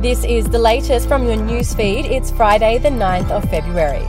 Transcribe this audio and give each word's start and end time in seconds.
This 0.00 0.24
is 0.24 0.48
the 0.48 0.58
latest 0.58 1.08
from 1.08 1.24
your 1.24 1.36
newsfeed. 1.36 2.04
It's 2.04 2.30
Friday, 2.30 2.78
the 2.78 2.88
9th 2.88 3.30
of 3.30 3.48
February. 3.50 4.06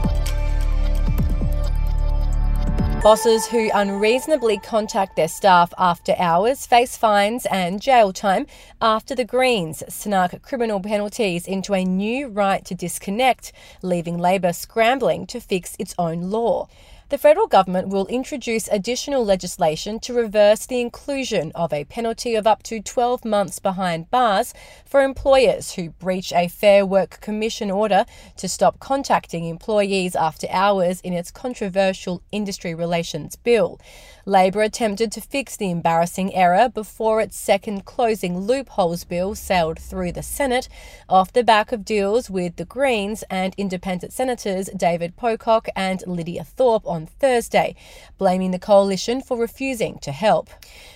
Bosses 3.02 3.46
who 3.46 3.70
unreasonably 3.74 4.58
contact 4.58 5.16
their 5.16 5.28
staff 5.28 5.72
after 5.76 6.14
hours 6.18 6.66
face 6.66 6.96
fines 6.96 7.46
and 7.46 7.82
jail 7.82 8.12
time 8.12 8.46
after 8.80 9.14
the 9.14 9.24
Greens 9.24 9.82
snuck 9.88 10.40
criminal 10.42 10.80
penalties 10.80 11.46
into 11.46 11.74
a 11.74 11.84
new 11.84 12.28
right 12.28 12.64
to 12.64 12.74
disconnect, 12.74 13.52
leaving 13.82 14.18
Labor 14.18 14.52
scrambling 14.52 15.26
to 15.26 15.40
fix 15.40 15.74
its 15.78 15.94
own 15.98 16.30
law 16.30 16.68
the 17.12 17.18
federal 17.18 17.46
government 17.46 17.88
will 17.88 18.06
introduce 18.06 18.68
additional 18.68 19.22
legislation 19.22 20.00
to 20.00 20.14
reverse 20.14 20.64
the 20.64 20.80
inclusion 20.80 21.52
of 21.54 21.70
a 21.70 21.84
penalty 21.84 22.34
of 22.34 22.46
up 22.46 22.62
to 22.62 22.80
12 22.80 23.22
months 23.22 23.58
behind 23.58 24.10
bars 24.10 24.54
for 24.86 25.02
employers 25.02 25.72
who 25.72 25.90
breach 25.90 26.32
a 26.32 26.48
Fair 26.48 26.86
Work 26.86 27.20
Commission 27.20 27.70
order 27.70 28.06
to 28.38 28.48
stop 28.48 28.80
contacting 28.80 29.44
employees 29.44 30.16
after 30.16 30.46
hours 30.50 31.02
in 31.02 31.12
its 31.12 31.30
controversial 31.30 32.22
industry 32.32 32.74
relations 32.74 33.36
bill. 33.36 33.78
Labor 34.24 34.62
attempted 34.62 35.10
to 35.12 35.20
fix 35.20 35.56
the 35.56 35.68
embarrassing 35.68 36.32
error 36.32 36.68
before 36.68 37.20
its 37.20 37.36
second 37.36 37.84
closing 37.84 38.38
loopholes 38.38 39.04
bill 39.04 39.34
sailed 39.34 39.80
through 39.80 40.12
the 40.12 40.22
Senate 40.22 40.68
off 41.08 41.32
the 41.32 41.42
back 41.42 41.72
of 41.72 41.84
deals 41.84 42.30
with 42.30 42.54
the 42.56 42.64
Greens 42.64 43.24
and 43.28 43.52
independent 43.58 44.12
senators 44.12 44.70
David 44.76 45.16
Pocock 45.16 45.68
and 45.74 46.02
Lydia 46.06 46.44
Thorpe 46.44 46.86
on 46.86 47.01
Thursday, 47.06 47.74
blaming 48.18 48.50
the 48.50 48.58
coalition 48.58 49.20
for 49.20 49.36
refusing 49.36 49.98
to 50.00 50.12
help. 50.12 50.48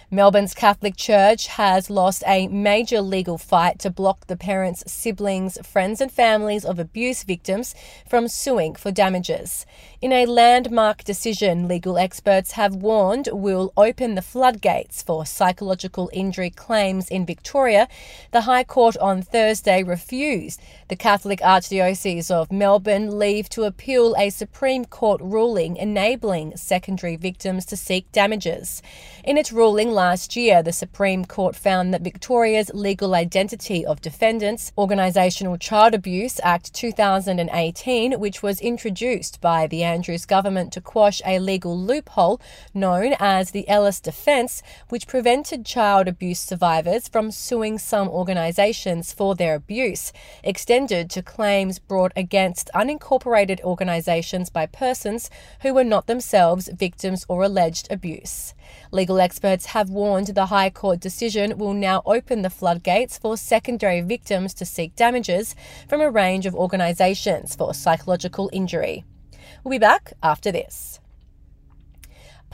Melbourne's 0.08 0.54
Catholic 0.54 0.94
Church 0.94 1.48
has 1.48 1.90
lost 1.90 2.22
a 2.28 2.46
major 2.46 3.00
legal 3.00 3.38
fight 3.38 3.80
to 3.80 3.90
block 3.90 4.28
the 4.28 4.36
parents, 4.36 4.84
siblings, 4.86 5.58
friends, 5.66 6.00
and 6.00 6.12
families 6.12 6.64
of 6.64 6.78
abuse 6.78 7.24
victims 7.24 7.74
from 8.08 8.28
suing 8.28 8.76
for 8.76 8.92
damages. 8.92 9.66
In 10.00 10.12
a 10.12 10.26
landmark 10.26 11.02
decision, 11.02 11.66
legal 11.66 11.98
experts 11.98 12.52
have 12.52 12.76
warned 12.76 13.28
will 13.32 13.72
open 13.76 14.14
the 14.14 14.22
floodgates 14.22 15.02
for 15.02 15.26
psychological 15.26 16.08
injury 16.12 16.50
claims 16.50 17.08
in 17.08 17.26
Victoria. 17.26 17.88
The 18.30 18.42
High 18.42 18.62
Court 18.62 18.96
on 18.98 19.22
Thursday 19.22 19.82
refused 19.82 20.60
the 20.86 20.94
Catholic 20.94 21.40
Archdiocese 21.40 22.30
of 22.30 22.52
Melbourne 22.52 23.18
leave 23.18 23.48
to 23.48 23.64
appeal 23.64 24.14
a 24.16 24.30
Supreme 24.30 24.84
Court 24.84 25.20
ruling 25.20 25.76
enabling 25.76 26.56
secondary 26.56 27.16
victims 27.16 27.66
to 27.66 27.76
seek 27.76 28.12
damages. 28.12 28.82
In 29.24 29.36
its 29.36 29.50
ruling, 29.50 29.95
last 29.96 30.36
year, 30.36 30.62
the 30.62 30.74
Supreme 30.74 31.24
Court 31.24 31.56
found 31.56 31.94
that 31.94 32.02
Victoria's 32.02 32.70
Legal 32.74 33.14
Identity 33.14 33.84
of 33.86 34.02
Defendants 34.02 34.70
Organisational 34.76 35.58
Child 35.58 35.94
Abuse 35.94 36.38
Act 36.42 36.74
2018, 36.74 38.20
which 38.20 38.42
was 38.42 38.60
introduced 38.60 39.40
by 39.40 39.66
the 39.66 39.82
Andrews 39.82 40.26
government 40.26 40.70
to 40.74 40.82
quash 40.82 41.22
a 41.24 41.38
legal 41.38 41.74
loophole 41.78 42.38
known 42.74 43.14
as 43.18 43.52
the 43.52 43.66
Ellis 43.70 43.98
Defence, 43.98 44.62
which 44.90 45.08
prevented 45.08 45.64
child 45.64 46.08
abuse 46.08 46.40
survivors 46.40 47.08
from 47.08 47.30
suing 47.30 47.78
some 47.78 48.06
organisations 48.06 49.14
for 49.14 49.34
their 49.34 49.54
abuse, 49.54 50.12
extended 50.44 51.08
to 51.08 51.22
claims 51.22 51.78
brought 51.78 52.12
against 52.14 52.68
unincorporated 52.74 53.62
organisations 53.62 54.50
by 54.50 54.66
persons 54.66 55.30
who 55.62 55.72
were 55.72 55.84
not 55.84 56.06
themselves 56.06 56.68
victims 56.68 57.24
or 57.30 57.42
alleged 57.42 57.88
abuse. 57.90 58.52
Legal 58.90 59.20
experts 59.20 59.66
have 59.66 59.90
warned 59.90 60.28
the 60.28 60.46
High 60.46 60.70
Court 60.70 61.00
decision 61.00 61.58
will 61.58 61.74
now 61.74 62.02
open 62.06 62.42
the 62.42 62.50
floodgates 62.50 63.18
for 63.18 63.36
secondary 63.36 64.00
victims 64.00 64.54
to 64.54 64.64
seek 64.64 64.94
damages 64.96 65.54
from 65.88 66.00
a 66.00 66.10
range 66.10 66.46
of 66.46 66.54
organisations 66.54 67.54
for 67.54 67.74
psychological 67.74 68.50
injury. 68.52 69.04
We'll 69.62 69.72
be 69.72 69.78
back 69.78 70.12
after 70.22 70.52
this. 70.52 71.00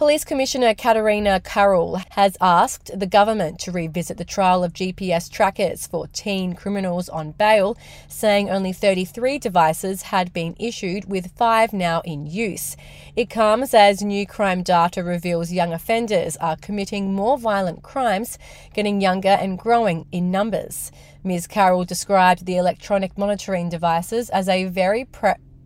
Police 0.02 0.24
Commissioner 0.24 0.74
Katarina 0.74 1.38
Carroll 1.38 2.00
has 2.10 2.36
asked 2.40 2.90
the 2.98 3.06
government 3.06 3.60
to 3.60 3.70
revisit 3.70 4.16
the 4.18 4.24
trial 4.24 4.64
of 4.64 4.72
GPS 4.72 5.30
trackers 5.30 5.86
for 5.86 6.08
teen 6.08 6.54
criminals 6.54 7.08
on 7.08 7.30
bail, 7.30 7.78
saying 8.08 8.50
only 8.50 8.72
33 8.72 9.38
devices 9.38 10.02
had 10.02 10.32
been 10.32 10.56
issued, 10.58 11.04
with 11.04 11.30
five 11.36 11.72
now 11.72 12.00
in 12.00 12.26
use. 12.26 12.76
It 13.14 13.30
comes 13.30 13.74
as 13.74 14.02
new 14.02 14.26
crime 14.26 14.64
data 14.64 15.04
reveals 15.04 15.52
young 15.52 15.72
offenders 15.72 16.36
are 16.38 16.56
committing 16.56 17.14
more 17.14 17.38
violent 17.38 17.84
crimes, 17.84 18.38
getting 18.74 19.00
younger 19.00 19.28
and 19.28 19.56
growing 19.56 20.06
in 20.10 20.32
numbers. 20.32 20.90
Ms. 21.22 21.46
Carroll 21.46 21.84
described 21.84 22.44
the 22.44 22.56
electronic 22.56 23.16
monitoring 23.16 23.68
devices 23.68 24.30
as 24.30 24.48
a 24.48 24.64
very 24.64 25.04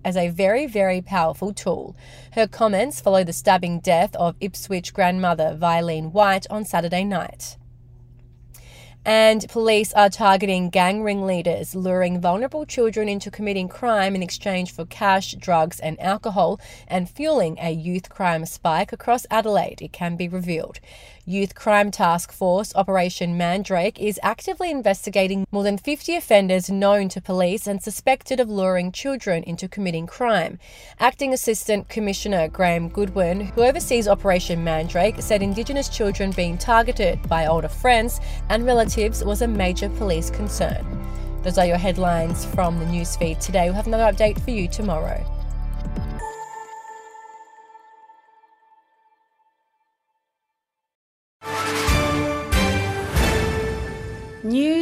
as 0.07 0.17
a 0.17 0.29
very, 0.29 0.67
very 0.69 1.03
powerful 1.03 1.53
tool. 1.53 1.97
Her 2.35 2.47
comments 2.47 3.01
follow 3.01 3.25
the 3.25 3.33
stabbing 3.33 3.81
death 3.81 4.15
of 4.15 4.37
Ipswich 4.41 4.95
grandmother 4.95 5.59
Vyleen 5.61 6.13
White 6.13 6.47
on 6.49 6.65
Saturday 6.65 7.03
night. 7.03 7.57
And 9.05 9.49
police 9.49 9.93
are 9.95 10.09
targeting 10.09 10.71
gang 10.71 11.03
ringleaders, 11.03 11.75
luring 11.75 12.21
vulnerable 12.21 12.67
children 12.67 13.09
into 13.09 13.33
committing 13.33 13.69
crime 13.69 14.15
in 14.15 14.23
exchange 14.23 14.73
for 14.73 14.85
cash, 14.85 15.33
drugs, 15.35 15.81
and 15.81 16.01
alcohol, 16.01 16.61
and 16.87 17.11
fueling 17.11 17.57
a 17.61 17.71
youth 17.73 18.09
crime 18.09 18.47
spike 18.47 18.93
across 18.93 19.27
Adelaide, 19.29 19.83
it 19.83 19.93
can 19.93 20.17
be 20.17 20.29
revealed. 20.29 20.79
Youth 21.29 21.57
Crime 21.57 21.91
Task 21.91 22.31
Force 22.31 22.73
Operation 22.77 23.37
Mandrake 23.37 23.99
is 23.99 24.21
actively 24.23 24.71
investigating 24.71 25.45
more 25.51 25.65
than 25.65 25.77
50 25.77 26.15
offenders 26.15 26.71
known 26.71 27.09
to 27.09 27.21
police 27.21 27.67
and 27.67 27.83
suspected 27.83 28.39
of 28.39 28.49
luring 28.49 28.93
children 28.93 29.43
into 29.43 29.67
committing 29.67 30.07
crime. 30.07 30.61
Acting 31.01 31.33
Assistant 31.33 31.89
Commissioner 31.89 32.47
Graham 32.47 32.89
Goodwin, 32.89 33.41
who 33.41 33.65
oversees 33.65 34.07
Operation 34.07 34.63
Mandrake, 34.63 35.17
said 35.19 35.43
Indigenous 35.43 35.89
children 35.89 36.31
being 36.31 36.57
targeted 36.57 37.21
by 37.29 37.47
older 37.47 37.67
friends 37.67 38.21
and 38.49 38.65
relatives 38.65 39.25
was 39.25 39.43
a 39.43 39.49
major 39.49 39.89
police 39.89 40.31
concern. 40.31 40.87
Those 41.43 41.59
are 41.59 41.67
your 41.67 41.77
headlines 41.77 42.45
from 42.45 42.79
the 42.79 42.85
newsfeed 42.85 43.45
today. 43.45 43.65
We'll 43.65 43.75
have 43.75 43.89
another 43.89 44.13
update 44.13 44.41
for 44.43 44.53
you 44.53 44.69
tomorrow. 44.69 45.36